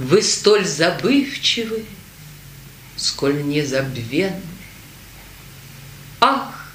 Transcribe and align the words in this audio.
Вы 0.00 0.22
столь 0.22 0.64
забывчивы, 0.66 1.84
сколь 2.96 3.44
незабвенны. 3.44 4.40
Ах, 6.22 6.72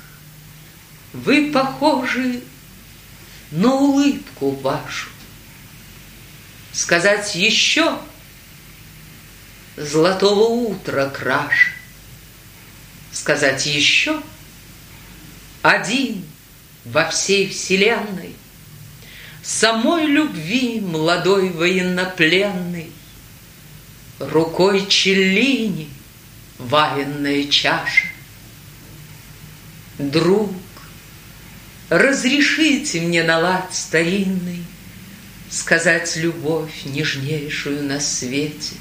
вы 1.12 1.52
похожи 1.52 2.42
на 3.50 3.74
улыбку 3.74 4.52
вашу. 4.52 5.10
Сказать 6.72 7.34
еще 7.34 7.98
золотого 9.76 10.44
утра 10.70 11.10
краша. 11.10 11.71
Сказать 13.12 13.66
еще 13.66 14.21
один 15.64 16.23
во 16.84 17.10
всей 17.10 17.50
вселенной 17.50 18.36
Самой 19.42 20.05
любви 20.05 20.80
молодой 20.80 21.50
военнопленный 21.50 22.92
Рукой 24.20 24.88
Челлини 24.88 25.90
валенная 26.58 27.48
чаша. 27.48 28.08
Друг, 29.98 30.53
разрешите 31.90 33.02
мне 33.02 33.23
на 33.23 33.40
лад 33.40 33.73
старинный 33.73 34.63
Сказать 35.49 36.16
любовь 36.17 36.85
нежнейшую 36.85 37.84
на 37.84 37.99
свете. 37.99 38.76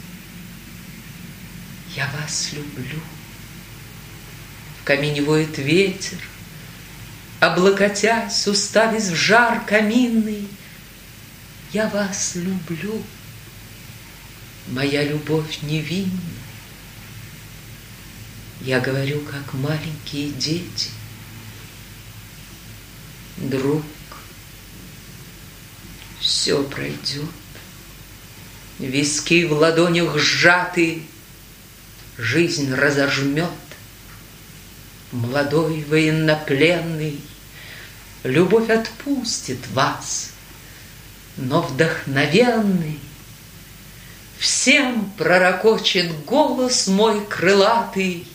Я 1.95 2.09
вас 2.19 2.51
люблю. 2.53 3.01
В 4.81 4.85
камине 4.85 5.23
воет 5.23 5.59
ветер, 5.59 6.19
Облокотясь, 7.41 8.47
уставясь 8.49 9.09
в 9.09 9.15
жар 9.15 9.65
каминный, 9.67 10.49
Я 11.73 11.89
вас 11.89 12.37
люблю, 12.37 13.03
моя 14.69 15.05
любовь 15.05 15.63
невинна. 15.63 16.11
Я 18.61 18.81
говорю, 18.81 19.21
как 19.21 19.53
маленькие 19.55 20.31
дети. 20.31 20.91
Друг, 23.37 23.85
все 26.21 26.63
пройдет. 26.63 27.29
Виски 28.79 29.45
в 29.45 29.53
ладонях 29.53 30.19
сжаты, 30.19 31.03
Жизнь 32.17 32.73
разожмет. 32.73 33.51
Молодой 35.11 35.85
военнопленный, 35.85 37.21
Любовь 38.23 38.71
отпустит 38.71 39.59
вас, 39.73 40.31
Но 41.37 41.61
вдохновенный 41.61 42.99
Всем 44.45 45.11
пророкочет 45.17 46.27
голос 46.27 46.87
мой 46.87 47.25
крылатый 47.25 48.29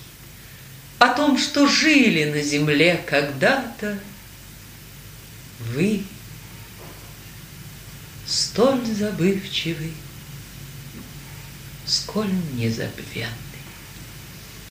О 0.98 1.10
том, 1.10 1.38
что 1.38 1.68
жили 1.68 2.24
на 2.32 2.42
земле 2.42 3.00
когда-то 3.06 4.00
Вы 5.60 6.04
столь 8.26 8.84
забывчивый, 8.88 9.94
сколь 11.86 12.34
незабвенный. 12.54 13.49